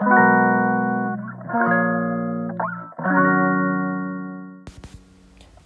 [0.00, 0.06] は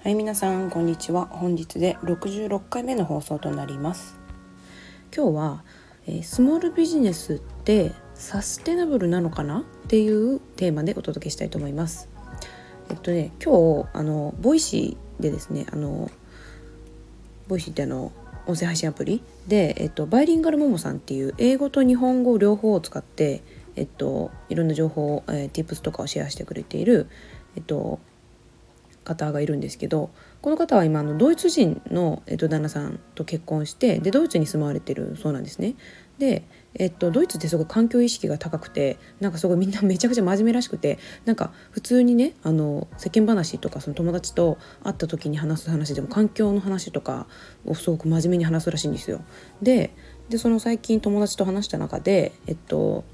[0.06, 1.26] い皆さんこんにちは。
[1.26, 4.18] 本日で66回目の放送となります。
[5.15, 5.65] 今日は、
[6.07, 12.09] えー、スモールビジネスってサステナブルなのかなっていうテーマでお届けしたいと思います。
[12.89, 16.11] えっとね今日あの Voicyでですねあの
[17.48, 18.12] Voicyってあの
[18.46, 23.43] 音声配信アプリで、えっと、バイリンガルモモさんっていう英語と日本語両方を使って、
[23.77, 27.09] えっと、いろんな情報を、えー、Tips とかをシェアしてくれている、
[27.56, 28.01] えっと、
[29.05, 30.10] 方がいるんですけど
[30.41, 35.74] この方は今のドイツ人の、えっと、旦那さんと結婚してでドイツに住まわれてるそうなんですね。
[36.19, 47.27] で、えっと、ドイツってすごい環境意識が高くてなんかすごいみんなめちゃくちゃ真面目らしくてなんか普通にねあの世間話とかその友達と会った時に話す話でも環境の話とか
[47.64, 49.23] をすごく真面目に話すらしいんですよ。
[49.62, 49.92] で
[50.28, 53.05] でその最近友達と話した中でえっと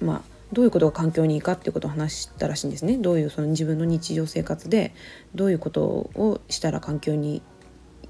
[0.00, 4.94] まあどういうことが環境にいいかっていうことを話したらしいんですねどういうその自分の日常生活で
[5.34, 7.42] どういうことをしたら環境に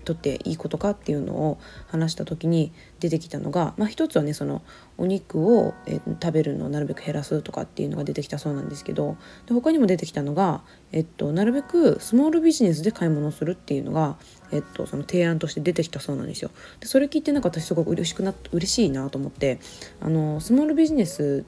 [0.07, 4.63] とっていいことかっていうのを話した時に出てきたのが、まあ、一つはねその
[4.97, 14.17] お肉を、え食べるのをなるべく減らすとかっていうのが出てきたそうなんですけどで他にも出てきたのが、えっと、なるべくスモールビジネスで買い物をするっていうのが、
[14.53, 16.51] えっと、その提案として出てきたそうなんですよ。
[16.79, 19.59] でそれ聞いてなんか私すごく嬉しくな嬉しいなと思って
[20.01, 21.45] あのスモールビジネス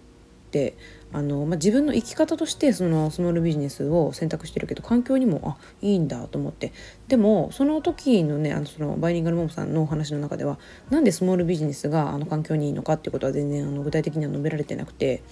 [0.49, 0.77] って
[1.13, 6.73] あの、まあ、自分の生き方としてそのスモールビジネスを選択してるけど環境にもあいいんだと思って
[7.07, 10.59] でもその時のねあのそのバイリンガルモモさんのお話の中では
[10.91, 15.23] なんでスモールビジネスがあの環境にいいのかっていうことは全然あの具体的には述べられてなくて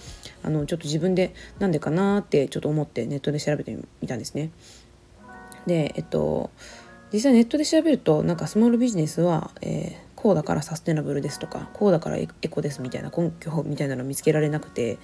[0.43, 4.51] あのちょっと自分でなんでかなってちょっと思ってネットで調べてみたんですね。
[5.65, 6.51] でえっと
[7.11, 14.95] 実際ネットで調べるとなんかスモールビジネスは、えーこうだからサステナブルですとかこうだからエコですみたいな根拠みたいなの見つけられなくて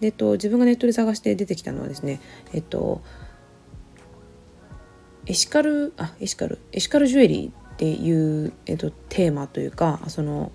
[0.00, 2.20] で、えっと、自分がネットで探して出てきたのはですね
[2.54, 3.02] えっと
[5.26, 10.52] エシカルあエシカルエシカルジュエリーっていう、えっと、テーマというかその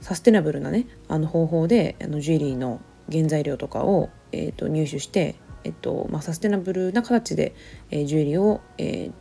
[0.00, 5.34] サステナブルなねあの方法であのジュエリーの原材料とかを、えっと、入手して、
[5.64, 7.54] えっとまあ、サステナブルな形で、
[7.90, 9.12] えー、ジュエリーを、えー、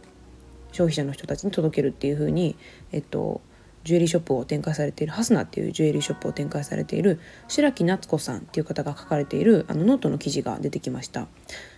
[0.72, 2.56] 消費者の人たちに届けるっていう風に
[2.92, 3.42] えっと
[3.84, 11.28] ジュエリーショップを展開されているハスナっていうジュエリーショップを展開されている白木夏子さんっていう方が書かれているあのノートの記事が出てきました。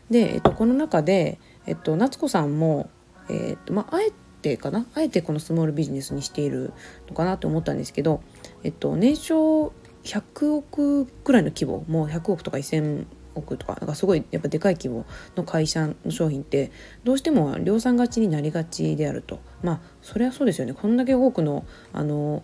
[0.10, 2.90] で、えっと、この中で、えっと、夏子さんも、
[3.30, 4.12] えっとまあ、あえ
[4.42, 4.86] てかな？
[4.96, 6.74] あえてこのスモールビジネスにしている
[7.08, 8.22] のかなと思ったんですけど、
[8.64, 9.72] えっと、年商
[10.04, 13.06] 100億くらいの規模もう100億とか1,000
[13.36, 15.06] 億とかなんかすごいやっぱでかい規模
[15.36, 16.72] の会社の商品って
[17.04, 22.44] どうしても量産勝ちになりがちであるとまあそれはそうですよねこんだけ多くのあの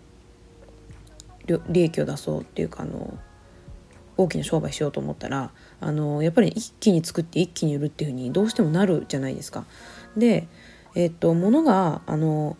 [1.69, 3.17] 利益を出そうっていうかあの
[4.17, 9.65] 大きな商売しようと思ったらあのやっぱり一気に作って一気に売るっていうふうにどうしてもなるじゃないですか。
[10.17, 10.47] で、
[10.95, 12.57] えっと物があの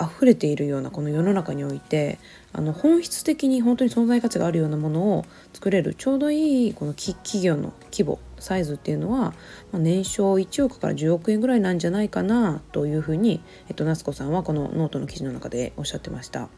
[0.00, 2.18] 溢れているようなこの世の中において
[2.52, 9.34] あの本質的に本当に存在価値があるようなものを作れるちょうどいいこの企業の規模サイズっていうのは、
[9.72, 16.48] まあ、年商1億から10億円ぐらいなんじゃないかなというふうに、えっと、夏子さんはこのノートの記事の中でおっしゃってました。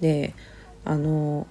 [0.00, 0.34] で
[0.84, 1.46] あの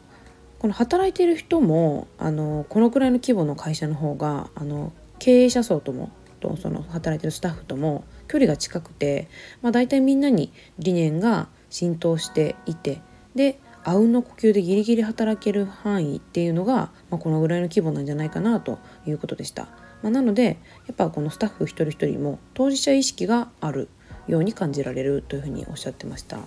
[0.59, 6.11] この働いている人もあのこのくらいの規模の会社の方があの経営者層とも
[6.43, 9.29] とその働いてるスタッフとも距離が近くて、
[9.61, 13.01] まあ、大体みんなに理念が浸透していて
[13.33, 19.67] であうんの呼吸でギリギリ働ける範囲っていうのが、まあ、このぐらいの規模なんじゃないかなということでした。
[20.01, 23.89] まあ、なのでやっぱこのスタッフ一人一人も当事者意識がある
[24.27, 26.39] ように感じられるというふうにおっしゃってました。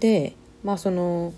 [0.00, 1.32] でまあその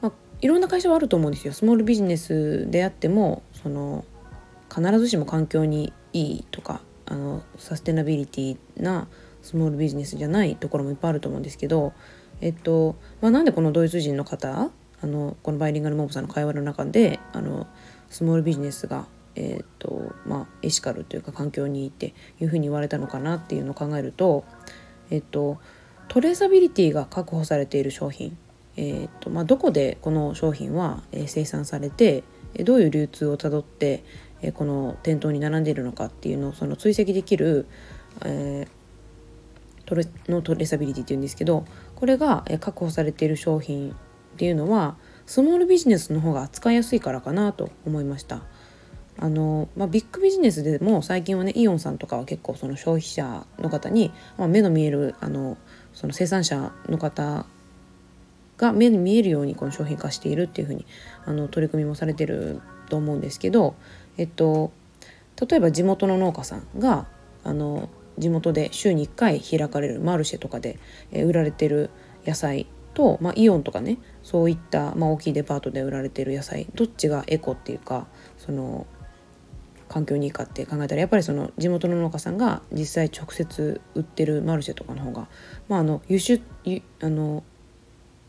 [0.00, 1.52] まあ、いろんな会社はあると思うんですよ。
[1.52, 4.04] スモールビジネスであってもその
[4.74, 9.06] 必ずしも環境にいいとかあのサステナビリティな
[9.42, 11.92] スモールビジネスじゃないところもいっぱいあると思うんですけど、
[12.40, 14.70] えっとまあ、なんでこのドイツ人の方
[15.00, 17.66] あのこのバイリンガルモーブさんの会話の中であの
[18.08, 24.44] スモールビジネスが、えっとまあ、エシカルというか環境にいいっていうふうに言われたのかなっていうのを考えると、
[25.10, 25.58] えっと、
[26.08, 28.36] トレーサビリティが確保されている商品、
[28.76, 32.24] えっとまあ、どこでこの商品は生産されて
[32.62, 34.04] どういう流通をたどって
[34.46, 37.66] えこの店頭に並んでいるのかっていうのをその追跡できる、
[38.24, 38.84] えー
[39.86, 43.94] トレのトレサビリティっていうんですけどこれが確保されている商品っ
[44.36, 44.96] ていうのは
[45.26, 48.42] スモールビジネスの方が扱いやすいからかなと思いました。
[49.16, 55.56] あのまあ、ビッグビジネスでも最近はねイオンさんとかは結構その消費者の方に、まあ、目の見えるあの
[55.92, 57.46] その生産者の方
[58.56, 60.84] が目に見えるようにこの商品化しているっていうふうに
[61.26, 63.76] あの取り組みもされてると思うんですけど、
[64.16, 64.72] えっと、
[65.48, 67.06] 例えば地元の農家さんが
[67.42, 67.88] あの
[68.18, 70.78] 地元で週に1回開かれるマルシェとかで、
[71.10, 71.90] え売られてる
[72.24, 78.06] 野菜と、まあ、イオンとかねそういった、まあ、大きいデパートで売られてる野菜どっちがエコっていうか
[78.38, 78.86] その
[79.88, 85.28] 環境にいいかって考えたらやっぱりその地元の農家さんが実際直接売ってるマルシェとかの方が、
[85.68, 86.42] まあ、あの輸出
[87.02, 87.42] あの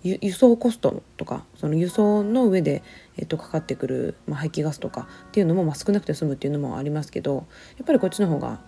[0.05, 2.83] 輸送コストとかその輸送の上で、
[3.17, 7.47] えっと、かかってくる、まあ、排気ガスとかっていうのも、まあ、少なくて済むっていうのもありますけど
[7.77, 8.59] やっぱりこっちの方が、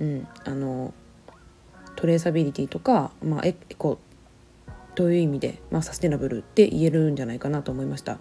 [0.00, 0.92] うん、あの
[1.96, 3.98] トレーサビリティとか、まあ、エコ
[4.94, 8.18] という意味で、まあ、サステナブルって言えるんじゃないかなと思いました。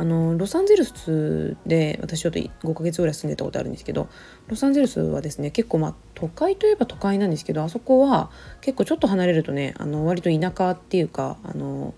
[0.00, 4.08] あのロサンゼルスで私ちょっと5ヶ月ぐらい住んでたことあるんですけど
[4.48, 8.30] ロサンゼルスはですね結構まあ都会といえば都会なんですけどあそこは
[8.62, 11.92] 結構ちょっと離れるとねあの割と田舎っていうかあの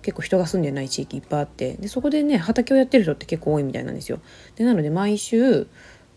[0.00, 4.20] 結構人が住んでない地域いっぱいあってでそこでね畑をやってる人って結構多いみたいなんですよ。
[4.56, 5.66] でなので毎週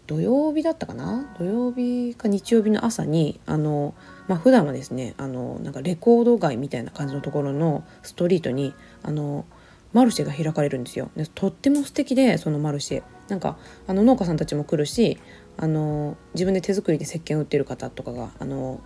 [0.07, 1.35] 土曜日だったかな？
[1.37, 3.93] 土曜日か日曜日の朝にあの、
[4.29, 8.73] まあ、普段はですねあのなんかレコード街みたいな感じのところのストリートに
[9.03, 9.43] あの
[9.95, 11.09] マルシェが開かれるんですよ。
[11.15, 13.57] でとっても素敵でそのマルシェなんか
[13.87, 15.17] あの農家さんたちも来るし
[15.55, 18.81] あの自分で手作りで石鹸売ってる方とかがあの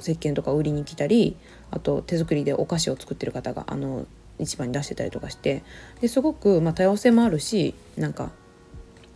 [0.00, 1.36] 石鹸とか売りに来たり
[1.70, 4.04] あと手作りでお菓子を作ってる方があの
[4.40, 5.62] 市場に出してたりとかして
[6.00, 8.32] ですごく、まあ、多様性もあるしなんか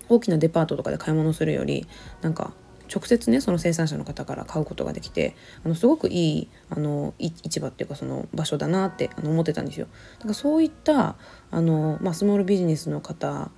[0.08, 1.88] 大きなデパートとかで買い物するより
[2.22, 2.52] なんか
[2.92, 9.86] 直接ねその生産者の方から買うことができてあのすごくいいあの市場っていうかその場所だなってあの思ってたんですよ。
[10.18, 11.16] だからそういった
[11.50, 13.50] あの、まあ、スモールビジネスの方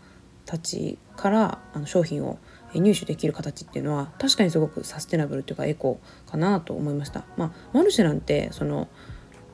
[0.45, 2.39] たちからあの商品を
[2.75, 7.25] 入手できる形っていうのは確かにすごくサステナブルっていうかエコかなと思いました。
[7.37, 8.89] まあ、マルシェなんてその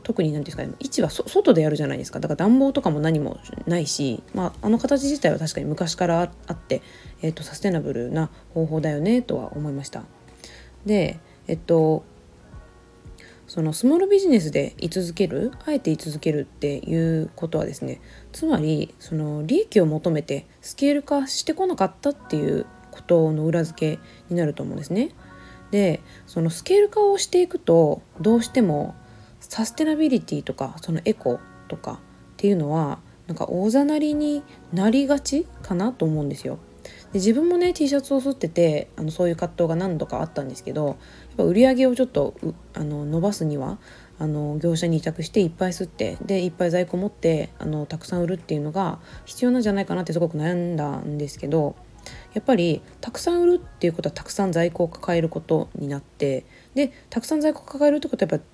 [0.09, 6.81] 特に何ですかね位置は外でやるじゃないですかだから暖房とかも何もないし、まあ、あの形自体は確かに昔からあって、
[7.21, 10.05] えーと、サステナブルな方法だよねとは思いました。
[10.87, 12.07] でえっと
[13.47, 18.01] そのスモールビジネスで居続けるあえて居続けるっていうことはですね
[18.33, 25.11] つまりその利益を求めてスケール化してこなかったっていうことの裏付けになると思うんですね。
[25.71, 28.95] でそのスケール化をしていくとどうしても
[29.49, 31.97] サステナビリティとかそのエコとかっ
[32.37, 34.43] ていうのはなんか大ざなりに
[34.73, 36.59] なりがちかなと思うんですよ。
[37.13, 40.97] で自分もね T シャツを吸っててあのそういう葛藤が何度かあったんですけどやっ
[41.37, 42.35] ぱ売り上げをちょっと
[42.75, 43.79] あの伸ばすには
[44.19, 51.77] あの業者に委託していっぱい吸ってでいっぱい在庫持ってあのたくさん売るっていうのが必要なんじゃないかなってすごく悩んだんですけど
[52.35, 56.45] やっぱりたくさん売るっていうことはたくさん在庫を抱えることになって
[56.75, 58.47] でたくさん在庫を抱えるってことはやっぱ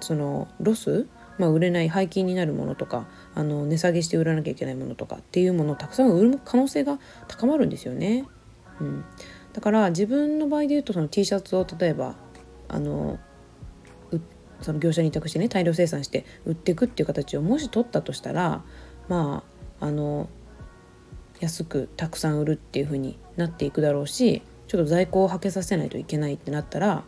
[0.00, 1.06] そのロス、
[1.38, 6.98] まあ、売れない廃棄になるものとかあの値下げして売らなきゃいけないものとかっていうものをたくさん売る可能性が
[7.28, 8.24] 高まるんですよね。
[8.80, 9.04] うん、
[9.52, 12.16] だから自分の場合で言うとその T シャツを例えば
[12.68, 13.18] あの
[14.60, 18.62] その業者に委託してね大量生産して売っていくっていう形をもし取ったとしたら
[19.08, 19.44] ま
[19.80, 20.28] ああの
[21.40, 27.04] 安くたくさん売るっていう風になっていくだろうしちょっと在庫をはけさせないといけないってなったら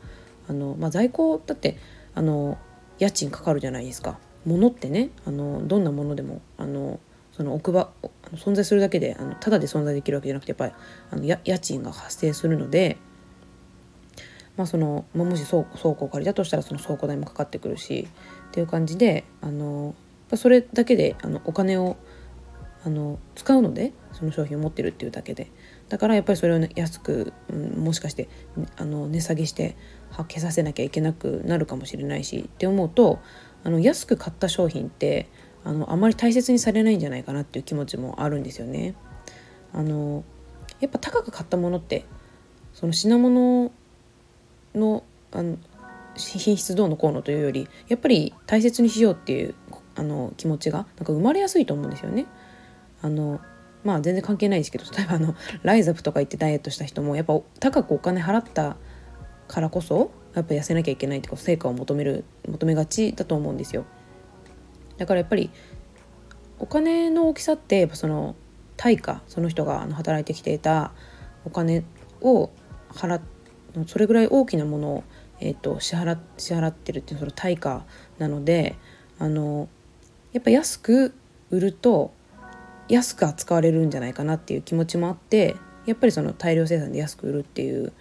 [0.48, 1.78] あの、まあ、在庫だって
[2.14, 2.58] あの
[2.98, 4.18] 家賃かかるじゃないですか。
[4.44, 7.00] 物ってねあのどんなものでもあの
[7.32, 7.90] その置く場
[8.34, 10.72] 存在するだけであのただで存在できるわけじゃなくてやっぱり
[11.10, 12.96] あの家賃が発生するので、
[14.56, 18.08] まあその、もし倉倉庫を借りたとしたらその倉庫代もかかってくるし
[18.48, 19.94] っていう感じであの
[20.34, 21.96] それだけであのお金を
[22.84, 25.50] あの使うのでその商品を持ってるっていうだけで
[25.88, 28.28] だからやっぱりそれを、ね、安く、うん、もしかして
[28.76, 29.76] あの値下げして
[30.10, 33.20] 発揮させなきゃいけなくなるかもしれないしって思うと
[33.64, 35.28] あの安く買った商品って
[35.64, 38.94] あのあまり大切にされないんじゃないかなっていう気持ちもあるんですよね。
[39.72, 40.24] あの
[40.80, 42.04] やっぱ高く買ったものって
[42.72, 43.72] その品物
[44.74, 45.02] の
[45.32, 45.58] あの
[46.16, 49.54] 品質どうのこうのというよりやっぱり大切にしようっていう
[49.94, 52.26] あの気持ちがなんか生まれやすいと思うんですよね。
[53.02, 53.40] あの
[53.84, 58.76] まあ全然関係ないですけど 例えばあのライザップとか行ってダイエットした人もやっぱ高くお金払った
[59.46, 63.84] からこそやっぱ痩せなきゃいけないって成果を求める求めがちだと思うんですよ。
[64.98, 65.50] だからやっぱり
[66.58, 68.34] お金の大きさってやっぱその
[68.76, 70.92] 対価その人が働いてきていた
[71.44, 71.84] お金
[72.20, 72.50] を
[72.90, 73.20] 払
[73.86, 75.04] それぐらい大きなものを、
[75.40, 77.84] えーと、支払支払ってるっていうその対価
[78.18, 78.76] なので
[79.18, 79.68] あの
[80.32, 81.14] やっぱ安く
[81.50, 82.12] 売ると
[82.88, 87.92] 安く扱われるんじゃないかなっていう気持ちもあってやっぱりその大量生産で安く売るっていう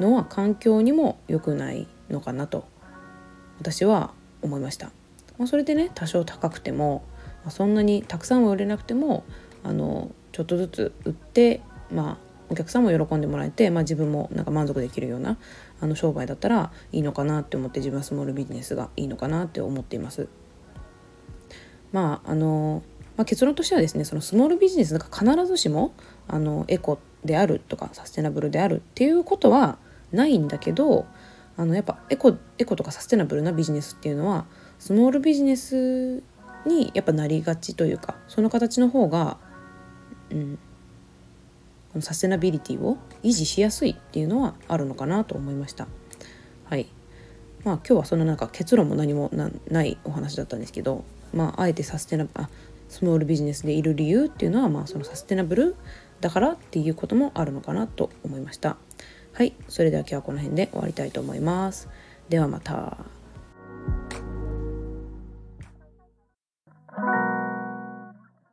[0.00, 2.66] のは環境にも良くないのかなと
[3.58, 4.12] 私は
[4.42, 4.90] 思いました
[5.38, 7.04] まあ、それでね多少高くても、
[7.42, 9.24] まあ、そんなにたくさんは売れなくても
[9.62, 11.60] あのちょっとずつ売って
[11.90, 15.38] まあお客さんも喜んでもらえて、まあ、自分もなんか満足できるような
[15.80, 20.28] あの商売だったらいいのかなって思って自分はスモールビジネスがいいのかなって思っています。
[21.90, 22.82] まああの
[23.16, 25.92] まあ、結論としてはですねそのスモールビジネスが必ずしも
[26.26, 29.78] あのエコであるとかサステナブルであるっていうことは
[30.12, 31.06] ないんだけど
[31.56, 34.46] あのやっぱエコエコとかサステナブルなビジネスっていうのは
[34.78, 36.22] スモールビジネス
[36.66, 39.38] にやっぱなりがちというかその形の方が、
[40.30, 40.58] うん、
[41.92, 45.86] このサステナビリティを維持しやすいっていうのはあるのかなと思いました。
[46.64, 46.86] はい
[47.64, 49.30] まあ、今日はそのなんか結論も何も
[49.70, 52.48] ないお話だったんですけど、まあ、あえてサステナあ
[52.94, 55.74] スモールビジネスでいる理由っていうのは、まあ、そのサステナブル
[56.20, 58.76] だからっていうこともあるのかなと思いました。
[59.32, 61.88] はい、それでは今日はこの辺で終わりたいと思います。
[62.28, 63.23] ではまた。